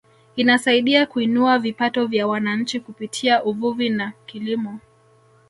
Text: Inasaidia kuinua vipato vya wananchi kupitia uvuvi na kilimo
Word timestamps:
Inasaidia 0.35 1.05
kuinua 1.05 1.59
vipato 1.59 2.05
vya 2.05 2.27
wananchi 2.27 2.79
kupitia 2.79 3.43
uvuvi 3.43 3.89
na 3.89 4.13
kilimo 4.25 4.79